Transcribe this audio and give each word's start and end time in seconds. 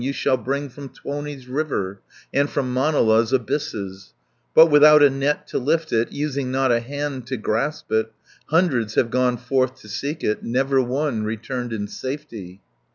You 0.03 0.13
shall 0.13 0.35
bring 0.37 0.69
from 0.69 0.89
Tuoni's 0.89 1.47
river, 1.47 1.99
And 2.33 2.49
from 2.49 2.73
Manala's 2.73 3.31
abysses; 3.31 4.15
But 4.55 4.65
without 4.71 5.03
a 5.03 5.11
net 5.11 5.45
to 5.49 5.59
lift 5.59 5.93
it, 5.93 6.11
Using 6.11 6.49
not 6.51 6.71
a 6.71 6.79
hand 6.79 7.27
to 7.27 7.37
grasp 7.37 7.91
it. 7.91 8.07
160 8.49 8.49
Hundreds 8.49 8.95
have 8.95 9.11
gone 9.11 9.37
forth 9.37 9.79
to 9.81 9.87
seek 9.87 10.23
it, 10.23 10.41
Never 10.41 10.81
one 10.81 11.23
returned 11.23 11.71
in 11.71 11.87
safety." 11.87 12.61